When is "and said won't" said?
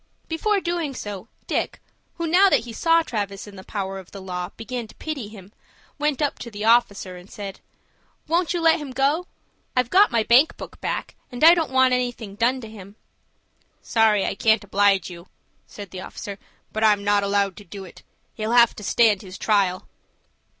7.17-8.51